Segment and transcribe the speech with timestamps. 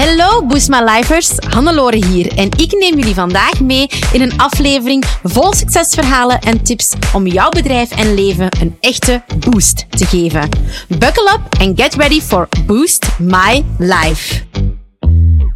[0.00, 5.04] Hallo Boost My Lifers, Hannelore hier en ik neem jullie vandaag mee in een aflevering
[5.22, 10.48] vol succesverhalen en tips om jouw bedrijf en leven een echte boost te geven.
[10.88, 14.42] Buckle up and get ready for Boost My Life.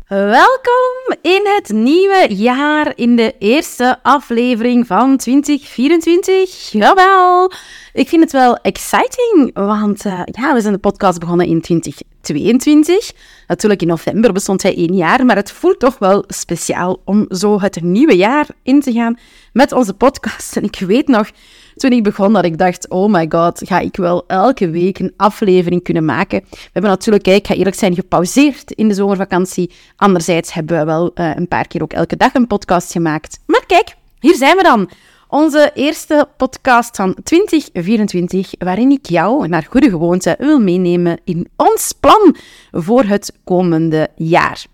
[0.08, 6.70] Welkom in het nieuwe jaar, in de eerste aflevering van 2024.
[6.70, 7.52] Jawel,
[7.94, 13.12] ik vind het wel exciting, want uh, ja, we zijn de podcast begonnen in 2022.
[13.46, 17.60] Natuurlijk in november bestond hij één jaar, maar het voelt toch wel speciaal om zo
[17.60, 19.18] het nieuwe jaar in te gaan
[19.52, 20.56] met onze podcast.
[20.56, 21.30] En ik weet nog,
[21.74, 25.14] toen ik begon, dat ik dacht, oh my god, ga ik wel elke week een
[25.16, 26.44] aflevering kunnen maken?
[26.50, 29.70] We hebben natuurlijk, ik ga eerlijk zijn, gepauzeerd in de zomervakantie.
[29.96, 33.38] Anderzijds hebben we wel uh, een paar keer ook elke dag een podcast gemaakt.
[33.46, 34.90] Maar kijk, hier zijn we dan.
[35.34, 41.92] Onze eerste podcast van 2024, waarin ik jou naar goede gewoonte wil meenemen in ons
[42.00, 42.36] plan
[42.70, 44.64] voor het komende jaar.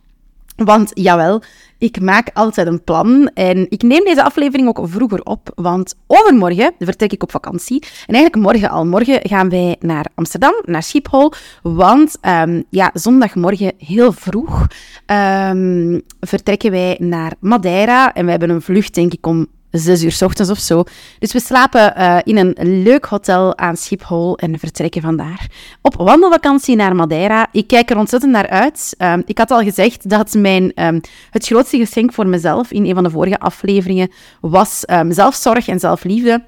[0.56, 1.42] Want jawel,
[1.78, 6.72] ik maak altijd een plan en ik neem deze aflevering ook vroeger op, want overmorgen
[6.78, 7.82] vertrek ik op vakantie.
[8.06, 11.32] En eigenlijk morgen al, morgen gaan wij naar Amsterdam, naar Schiphol,
[11.62, 14.66] want um, ja, zondagmorgen heel vroeg
[15.06, 20.12] um, vertrekken wij naar Madeira en we hebben een vlucht denk ik om zes uur
[20.12, 20.84] s ochtends of zo.
[21.18, 25.46] Dus we slapen uh, in een leuk hotel aan Schiphol en vertrekken vandaar.
[25.82, 27.46] Op wandelvakantie naar Madeira.
[27.52, 28.94] Ik kijk er ontzettend naar uit.
[28.98, 32.94] Uh, ik had al gezegd dat mijn, um, het grootste geschenk voor mezelf in een
[32.94, 34.10] van de vorige afleveringen
[34.40, 36.44] was um, zelfzorg en zelfliefde.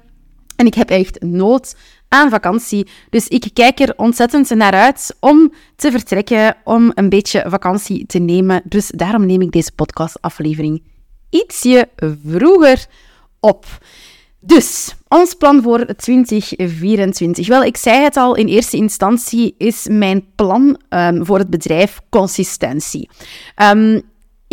[0.55, 1.75] En ik heb echt nood
[2.07, 2.87] aan vakantie.
[3.09, 8.19] Dus ik kijk er ontzettend naar uit om te vertrekken, om een beetje vakantie te
[8.19, 8.61] nemen.
[8.65, 10.83] Dus daarom neem ik deze podcastaflevering
[11.29, 11.89] ietsje
[12.25, 12.85] vroeger
[13.43, 13.65] op.
[14.39, 17.47] Dus, ons plan voor 2024.
[17.47, 21.99] Wel, ik zei het al, in eerste instantie is mijn plan um, voor het bedrijf
[22.09, 23.09] consistentie.
[23.61, 24.01] Um,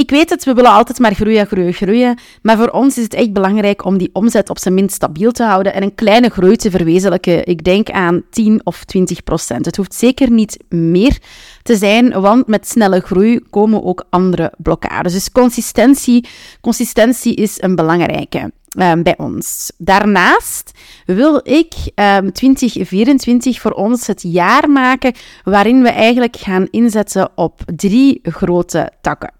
[0.01, 2.19] ik weet het, we willen altijd maar groeien, groeien, groeien.
[2.43, 5.43] Maar voor ons is het echt belangrijk om die omzet op zijn minst stabiel te
[5.43, 7.47] houden en een kleine groei te verwezenlijken.
[7.47, 9.67] Ik denk aan 10 of 20 procent.
[9.67, 11.19] Het hoeft zeker niet meer
[11.63, 15.13] te zijn, want met snelle groei komen ook andere blokkades.
[15.13, 16.29] Dus consistentie,
[16.61, 18.53] consistentie is een belangrijke.
[18.79, 19.73] Um, bij ons.
[19.79, 20.71] Daarnaast
[21.07, 25.15] wil ik um, 2024 voor ons het jaar maken
[25.45, 29.39] waarin we eigenlijk gaan inzetten op drie grote takken.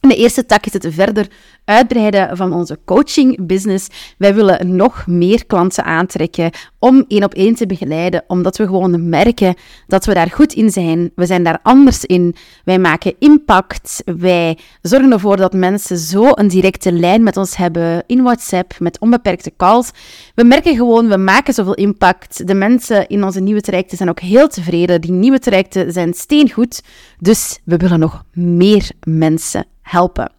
[0.00, 1.26] De eerste tak is het verder
[1.64, 3.88] uitbreiden van onze coaching business.
[4.18, 9.08] Wij willen nog meer klanten aantrekken om één op één te begeleiden, omdat we gewoon
[9.08, 9.54] merken
[9.86, 11.10] dat we daar goed in zijn.
[11.14, 12.34] We zijn daar anders in.
[12.64, 14.02] Wij maken impact.
[14.04, 18.98] Wij zorgen ervoor dat mensen zo een directe lijn met ons hebben in WhatsApp met
[18.98, 19.90] onbeperkte calls.
[20.34, 22.46] We merken gewoon, we maken zoveel impact.
[22.46, 25.00] De mensen in onze nieuwe trajecten zijn ook heel tevreden.
[25.00, 26.82] Die nieuwe trajecten zijn steengoed.
[27.18, 30.32] Dus we willen nog meer mensen helpen.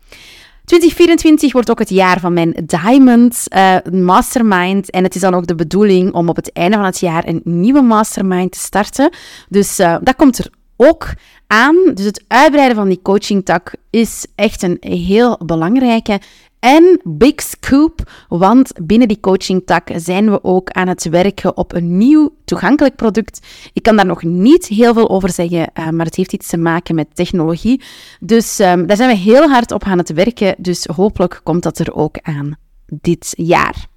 [0.65, 4.89] 2024 wordt ook het jaar van mijn Diamond uh, Mastermind.
[4.91, 7.41] En het is dan ook de bedoeling om op het einde van het jaar een
[7.43, 9.09] nieuwe Mastermind te starten.
[9.47, 10.49] Dus uh, dat komt er
[10.81, 11.13] ook
[11.47, 11.75] aan.
[11.94, 16.19] Dus het uitbreiden van die coachingtak is echt een heel belangrijke.
[16.59, 21.97] En big scoop, want binnen die coachingtak zijn we ook aan het werken op een
[21.97, 23.47] nieuw toegankelijk product.
[23.73, 26.57] Ik kan daar nog niet heel veel over zeggen, uh, maar het heeft iets te
[26.57, 27.81] maken met technologie.
[28.19, 30.56] Dus um, daar zijn we heel hard op aan het werken.
[30.57, 33.88] Dus hopelijk komt dat er ook aan dit jaar.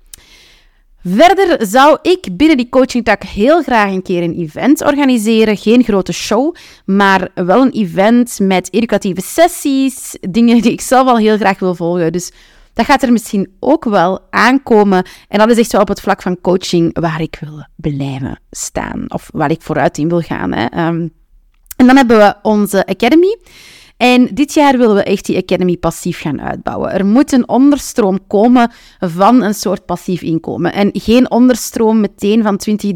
[1.04, 5.56] Verder zou ik binnen die coachingtak heel graag een keer een event organiseren.
[5.56, 6.54] Geen grote show,
[6.84, 10.16] maar wel een event met educatieve sessies.
[10.20, 12.12] Dingen die ik zelf al heel graag wil volgen.
[12.12, 12.32] Dus
[12.72, 15.06] dat gaat er misschien ook wel aankomen.
[15.28, 19.04] En dat is echt wel op het vlak van coaching waar ik wil blijven staan.
[19.08, 20.52] Of waar ik vooruit in wil gaan.
[20.52, 20.86] Hè.
[20.86, 21.12] Um,
[21.76, 23.36] en dan hebben we onze Academy.
[24.02, 26.92] En dit jaar willen we echt die Academy passief gaan uitbouwen.
[26.92, 30.72] Er moet een onderstroom komen van een soort passief inkomen.
[30.72, 32.90] En geen onderstroom meteen van 20,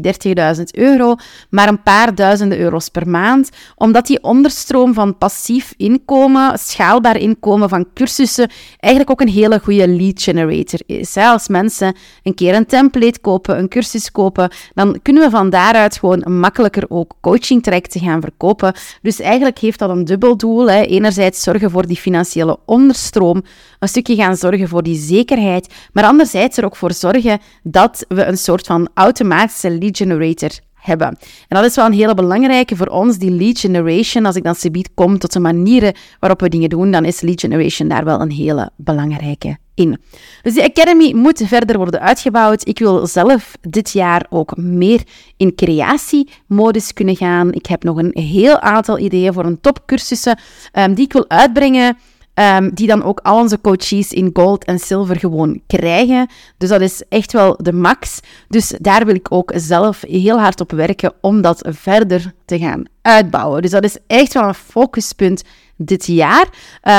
[0.57, 1.15] 30.000 euro,
[1.49, 3.49] maar een paar duizenden euro's per maand.
[3.75, 8.49] Omdat die onderstroom van passief inkomen, schaalbaar inkomen van cursussen,
[8.79, 11.17] eigenlijk ook een hele goede lead generator is.
[11.17, 15.97] Als mensen een keer een template kopen, een cursus kopen, dan kunnen we van daaruit
[15.97, 18.73] gewoon makkelijker ook coaching trajecten gaan verkopen.
[19.01, 20.69] Dus eigenlijk heeft dat een dubbel doel.
[20.69, 23.43] Hè enerzijds zorgen voor die financiële onderstroom,
[23.79, 28.25] een stukje gaan zorgen voor die zekerheid, maar anderzijds er ook voor zorgen dat we
[28.25, 31.07] een soort van automatische lead generator hebben.
[31.47, 34.25] En dat is wel een hele belangrijke voor ons, die lead generation.
[34.25, 37.39] Als ik dan subiet kom tot de manieren waarop we dingen doen, dan is lead
[37.39, 39.97] generation daar wel een hele belangrijke in.
[40.41, 42.67] Dus die Academy moet verder worden uitgebouwd.
[42.67, 45.01] Ik wil zelf dit jaar ook meer
[45.37, 47.53] in creatiemodus kunnen gaan.
[47.53, 50.39] Ik heb nog een heel aantal ideeën voor een topcursussen
[50.73, 51.97] um, die ik wil uitbrengen.
[52.33, 56.29] Um, die dan ook al onze coaches in gold en silver gewoon krijgen.
[56.57, 58.19] Dus dat is echt wel de max.
[58.47, 62.83] Dus daar wil ik ook zelf heel hard op werken om dat verder te gaan
[63.01, 63.61] uitbouwen.
[63.61, 65.43] Dus dat is echt wel een focuspunt
[65.75, 66.47] dit jaar.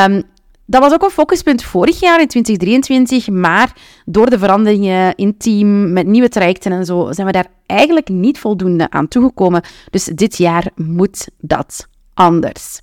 [0.06, 0.22] Um,
[0.70, 3.72] dat was ook een focuspunt vorig jaar in 2023, maar
[4.04, 8.38] door de veranderingen in team, met nieuwe trajecten en zo, zijn we daar eigenlijk niet
[8.38, 9.62] voldoende aan toegekomen.
[9.90, 12.80] Dus dit jaar moet dat anders.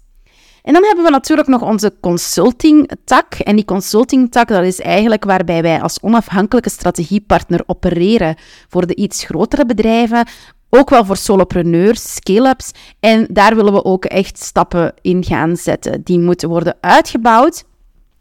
[0.64, 3.34] En dan hebben we natuurlijk nog onze consulting-tak.
[3.34, 8.36] En die consulting-tak, dat is eigenlijk waarbij wij als onafhankelijke strategiepartner opereren
[8.70, 10.28] voor de iets grotere bedrijven,
[10.70, 12.72] ook wel voor solopreneurs, scale-ups.
[13.00, 16.04] En daar willen we ook echt stappen in gaan zetten.
[16.04, 17.64] Die moeten worden uitgebouwd.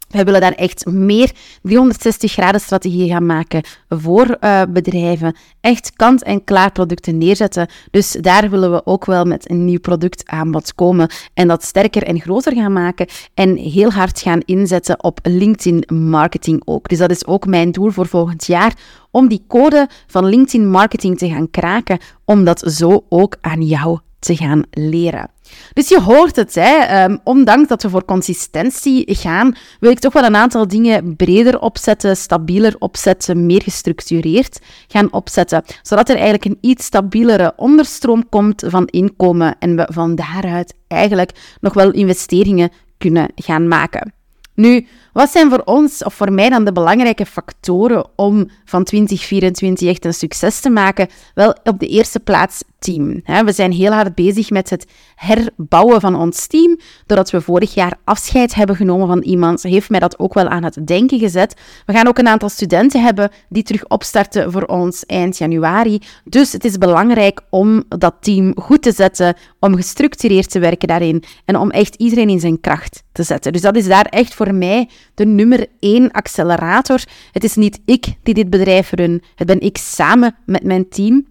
[0.07, 1.31] We willen daar echt meer
[1.61, 5.35] 360 graden strategieën gaan maken voor uh, bedrijven.
[5.61, 7.67] Echt kant-en-klaar producten neerzetten.
[7.91, 11.09] Dus daar willen we ook wel met een nieuw productaanbod komen.
[11.33, 13.07] En dat sterker en groter gaan maken.
[13.33, 16.89] En heel hard gaan inzetten op LinkedIn marketing ook.
[16.89, 18.73] Dus dat is ook mijn doel voor volgend jaar.
[19.11, 21.99] Om die code van LinkedIn marketing te gaan kraken.
[22.25, 25.29] Om dat zo ook aan jou te gaan leren.
[25.73, 27.03] Dus je hoort het, hè?
[27.03, 31.59] Um, ondanks dat we voor consistentie gaan, wil ik toch wel een aantal dingen breder
[31.59, 38.63] opzetten, stabieler opzetten, meer gestructureerd gaan opzetten, zodat er eigenlijk een iets stabielere onderstroom komt
[38.67, 41.31] van inkomen en we van daaruit eigenlijk
[41.61, 44.13] nog wel investeringen kunnen gaan maken.
[44.53, 49.87] Nu, wat zijn voor ons, of voor mij dan de belangrijke factoren om van 2024
[49.89, 51.07] echt een succes te maken?
[51.33, 53.21] Wel, op de eerste plaats team.
[53.45, 54.85] We zijn heel hard bezig met het
[55.15, 56.79] herbouwen van ons team.
[57.05, 60.63] Doordat we vorig jaar afscheid hebben genomen van iemand, heeft mij dat ook wel aan
[60.63, 61.61] het denken gezet.
[61.85, 66.01] We gaan ook een aantal studenten hebben die terug opstarten voor ons eind januari.
[66.23, 71.23] Dus het is belangrijk om dat team goed te zetten, om gestructureerd te werken daarin
[71.45, 73.51] en om echt iedereen in zijn kracht te zetten.
[73.51, 77.03] Dus dat is daar echt voor mij de nummer één accelerator.
[77.31, 81.25] Het is niet ik die dit bedrijf run, het ben ik samen met mijn team.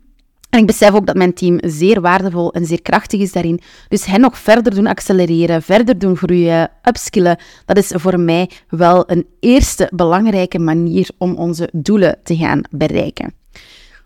[0.50, 3.60] En ik besef ook dat mijn team zeer waardevol en zeer krachtig is daarin.
[3.88, 9.10] Dus hen nog verder doen accelereren, verder doen groeien, upskillen, dat is voor mij wel
[9.10, 13.43] een eerste belangrijke manier om onze doelen te gaan bereiken.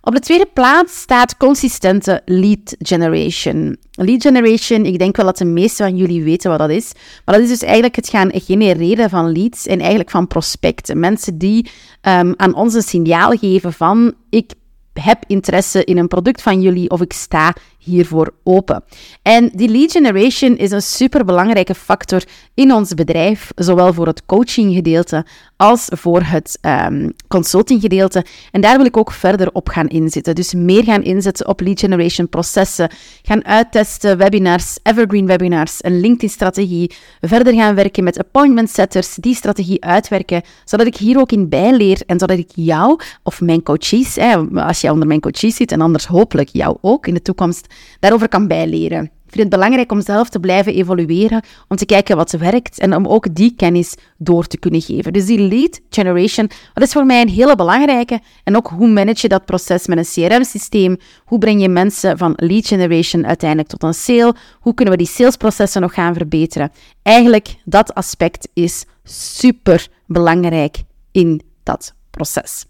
[0.08, 3.76] Op de tweede plaats staat consistente lead generation.
[3.90, 6.92] Lead generation, ik denk wel dat de meesten van jullie weten wat dat is.
[7.24, 10.98] Maar dat is dus eigenlijk het gaan genereren van leads en eigenlijk van prospecten.
[10.98, 11.70] Mensen die
[12.02, 14.52] um, aan ons een signaal geven van ik
[14.92, 17.54] heb interesse in een product van jullie of ik sta
[17.88, 18.84] hiervoor open.
[19.22, 22.22] En die lead generation is een superbelangrijke factor
[22.54, 25.24] in ons bedrijf, zowel voor het coachinggedeelte
[25.56, 28.24] als voor het um, consultinggedeelte.
[28.50, 30.34] En daar wil ik ook verder op gaan inzetten.
[30.34, 32.90] Dus meer gaan inzetten op lead generation processen,
[33.22, 39.84] gaan uittesten, webinars, evergreen webinars, een LinkedIn-strategie, verder gaan werken met appointment setters, die strategie
[39.84, 44.18] uitwerken, zodat ik hier ook in bijleer en zodat ik jou of mijn coaches,
[44.54, 47.66] als jij onder mijn coaches zit en anders hopelijk jou ook in de toekomst,
[48.00, 49.04] daarover kan bijleren.
[49.04, 52.94] Ik vind het belangrijk om zelf te blijven evolueren, om te kijken wat werkt en
[52.94, 55.12] om ook die kennis door te kunnen geven.
[55.12, 58.20] Dus die lead generation, dat is voor mij een hele belangrijke.
[58.44, 60.96] En ook hoe manage je dat proces met een CRM-systeem?
[61.24, 64.34] Hoe breng je mensen van lead generation uiteindelijk tot een sale?
[64.60, 66.72] Hoe kunnen we die salesprocessen nog gaan verbeteren?
[67.02, 70.76] Eigenlijk, dat aspect is super belangrijk
[71.12, 72.64] in dat proces.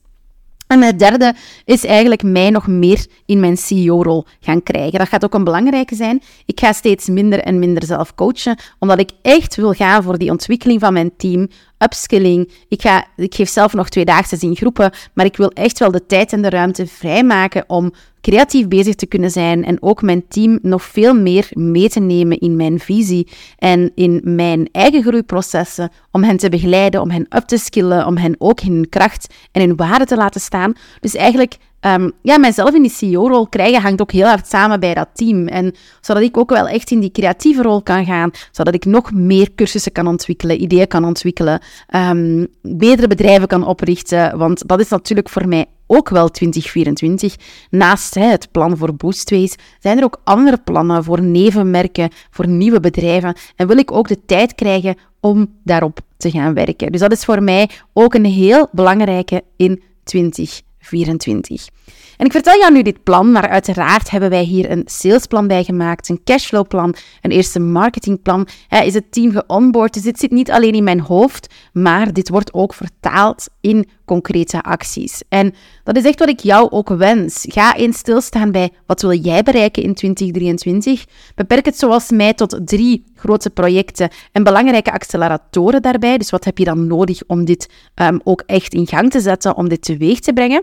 [0.68, 1.34] En het derde
[1.64, 4.98] is eigenlijk mij nog meer in mijn CEO-rol gaan krijgen.
[4.98, 6.22] Dat gaat ook een belangrijke zijn.
[6.46, 10.30] Ik ga steeds minder en minder zelf coachen, omdat ik echt wil gaan voor die
[10.30, 11.48] ontwikkeling van mijn team,
[11.78, 12.52] upskilling.
[12.68, 15.90] Ik, ga, ik geef zelf nog twee dagen in groepen, maar ik wil echt wel
[15.90, 20.28] de tijd en de ruimte vrijmaken om creatief bezig te kunnen zijn en ook mijn
[20.28, 25.90] team nog veel meer mee te nemen in mijn visie en in mijn eigen groeiprocessen,
[26.11, 29.35] om hen te begeleiden, om hen up te skillen, om hen ook in hun kracht
[29.52, 30.73] en in waarde te laten staan.
[31.00, 34.94] Dus eigenlijk um, ja, mijzelf in die CEO-rol krijgen hangt ook heel hard samen bij
[34.94, 35.49] dat team.
[35.49, 39.12] En zodat ik ook wel echt in die creatieve rol kan gaan, zodat ik nog
[39.12, 41.61] meer cursussen kan ontwikkelen, ideeën kan ontwikkelen,
[41.94, 44.38] um, betere bedrijven kan oprichten.
[44.38, 47.37] Want dat is natuurlijk voor mij ook wel 2024.
[47.70, 53.35] Naast het plan voor Boostways zijn er ook andere plannen voor nevenmerken, voor nieuwe bedrijven.
[53.56, 56.92] En wil ik ook de tijd krijgen om daarop te gaan werken.
[56.92, 60.67] Dus dat is voor mij ook een heel belangrijke in 2024.
[60.80, 61.68] 2024.
[62.16, 65.64] En ik vertel jou nu dit plan, maar uiteraard hebben wij hier een salesplan bij
[65.64, 68.49] gemaakt, een cashflowplan, een eerste marketingplan.
[68.68, 72.52] is het team geonboard, dus dit zit niet alleen in mijn hoofd, maar dit wordt
[72.52, 75.23] ook vertaald in concrete acties.
[75.28, 75.54] En
[75.85, 77.44] dat is echt wat ik jou ook wens.
[77.49, 81.04] Ga eens stilstaan bij wat wil jij bereiken in 2023.
[81.35, 86.18] Beperk het zoals mij tot drie grote projecten en belangrijke acceleratoren daarbij.
[86.18, 89.56] Dus wat heb je dan nodig om dit um, ook echt in gang te zetten,
[89.56, 90.62] om dit teweeg te brengen?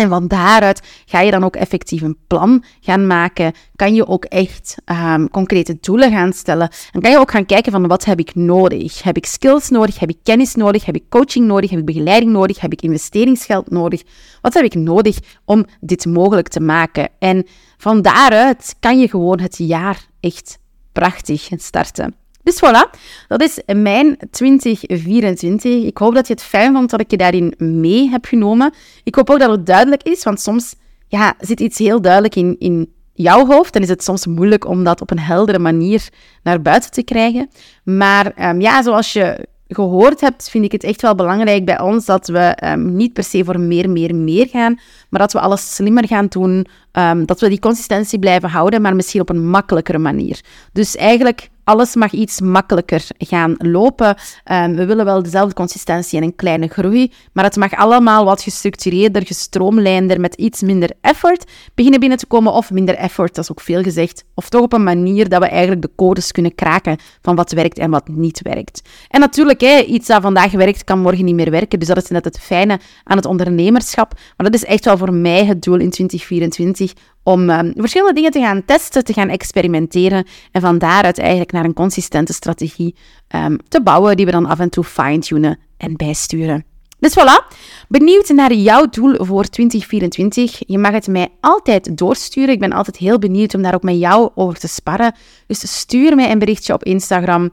[0.00, 3.52] En van daaruit ga je dan ook effectief een plan gaan maken.
[3.76, 6.70] Kan je ook echt um, concrete doelen gaan stellen.
[6.92, 9.02] En kan je ook gaan kijken van wat heb ik nodig?
[9.02, 9.98] Heb ik skills nodig?
[9.98, 10.84] Heb ik kennis nodig?
[10.84, 11.70] Heb ik coaching nodig?
[11.70, 12.60] Heb ik begeleiding nodig?
[12.60, 14.02] Heb ik investeringsgeld nodig?
[14.40, 17.08] Wat heb ik nodig om dit mogelijk te maken?
[17.18, 20.58] En van daaruit kan je gewoon het jaar echt
[21.00, 22.14] prachtig starten.
[22.42, 22.90] Dus voilà,
[23.28, 25.84] dat is mijn 2024.
[25.84, 28.72] Ik hoop dat je het fijn vond dat ik je daarin mee heb genomen.
[29.04, 30.74] Ik hoop ook dat het duidelijk is, want soms
[31.08, 33.72] ja, zit iets heel duidelijk in, in jouw hoofd.
[33.72, 36.08] Dan is het soms moeilijk om dat op een heldere manier
[36.42, 37.50] naar buiten te krijgen.
[37.84, 42.04] Maar um, ja, zoals je gehoord hebt, vind ik het echt wel belangrijk bij ons
[42.04, 45.74] dat we um, niet per se voor meer, meer, meer gaan, maar dat we alles
[45.74, 49.98] slimmer gaan doen, um, dat we die consistentie blijven houden, maar misschien op een makkelijkere
[49.98, 50.40] manier.
[50.72, 54.16] Dus eigenlijk alles mag iets makkelijker gaan lopen.
[54.52, 58.42] Um, we willen wel dezelfde consistentie en een kleine groei, maar het mag allemaal wat
[58.42, 62.52] gestructureerder, gestroomlijnder, met iets minder effort beginnen binnen te komen.
[62.52, 64.24] Of minder effort, dat is ook veel gezegd.
[64.34, 67.78] Of toch op een manier dat we eigenlijk de codes kunnen kraken van wat werkt
[67.78, 68.82] en wat niet werkt.
[69.08, 71.78] En natuurlijk, hè, iets dat vandaag werkt, kan morgen niet meer werken.
[71.78, 74.12] Dus dat is net het fijne aan het ondernemerschap.
[74.36, 78.30] Maar dat is echt wel voor mij het doel in 2024 om um, verschillende dingen
[78.30, 82.94] te gaan testen, te gaan experimenteren en van daaruit eigenlijk naar een consistente strategie
[83.36, 86.64] um, te bouwen die we dan af en toe fine-tunen en bijsturen.
[87.00, 87.56] Dus voilà,
[87.88, 90.62] benieuwd naar jouw doel voor 2024.
[90.66, 92.50] Je mag het mij altijd doorsturen.
[92.50, 95.14] Ik ben altijd heel benieuwd om daar ook met jou over te sparren.
[95.46, 97.50] Dus stuur mij een berichtje op Instagram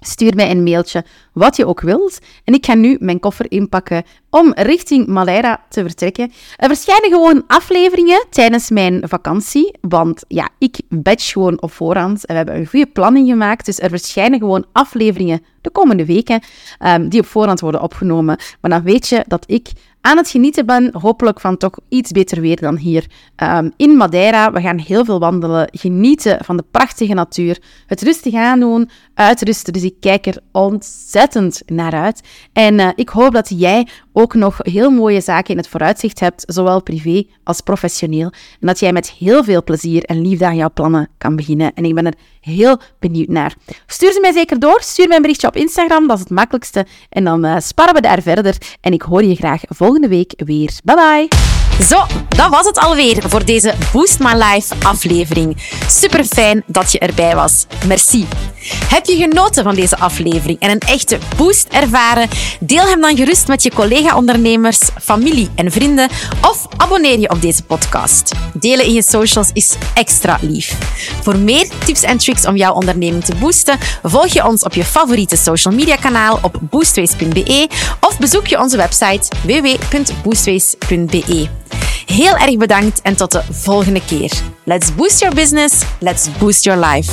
[0.00, 2.18] Stuur mij een mailtje, wat je ook wilt.
[2.44, 6.32] En ik ga nu mijn koffer inpakken om richting Madeira te vertrekken.
[6.56, 9.78] Er verschijnen gewoon afleveringen tijdens mijn vakantie.
[9.80, 12.26] Want ja, ik batch gewoon op voorhand.
[12.26, 13.64] En we hebben een goede planning gemaakt.
[13.64, 16.42] Dus er verschijnen gewoon afleveringen de komende weken
[16.86, 18.38] um, die op voorhand worden opgenomen.
[18.60, 19.68] Maar dan weet je dat ik
[20.00, 20.90] aan het genieten ben.
[20.92, 24.52] Hopelijk van toch iets beter weer dan hier um, in Madeira.
[24.52, 29.72] We gaan heel veel wandelen, genieten van de prachtige natuur, het rustig aandoen, uitrusten.
[29.72, 32.20] Dus ik kijk er ontzettend naar uit.
[32.52, 36.42] En uh, ik hoop dat jij ook nog heel mooie zaken in het vooruitzicht hebt,
[36.46, 38.32] zowel privé als professioneel.
[38.60, 41.74] En dat jij met heel veel plezier en liefde aan jouw plannen kan beginnen.
[41.74, 43.54] En ik ben er heel benieuwd naar.
[43.86, 44.82] Stuur ze mij zeker door.
[44.82, 46.86] Stuur mij een berichtje op Instagram, dat is het makkelijkste.
[47.08, 48.56] En dan uh, sparren we daar verder.
[48.80, 50.70] En ik hoor je graag volgende week weer.
[50.84, 51.28] Bye bye!
[51.86, 55.56] Zo, dat was het alweer voor deze Boost My Life aflevering.
[55.88, 57.66] Super fijn dat je erbij was.
[57.86, 58.26] Merci.
[58.88, 62.28] Heb je genoten van deze aflevering en een echte boost ervaren?
[62.60, 66.08] Deel hem dan gerust met je collega-ondernemers, familie en vrienden
[66.48, 68.32] of abonneer je op deze podcast.
[68.54, 70.78] Delen in je socials is extra lief.
[71.22, 75.36] Voor meer tips en om jouw onderneming te boosten, volg je ons op je favoriete
[75.36, 77.68] social media kanaal op boostways.be
[78.00, 81.48] of bezoek je onze website www.boostways.be.
[82.06, 84.30] Heel erg bedankt en tot de volgende keer.
[84.64, 87.12] Let's boost your business, let's boost your life.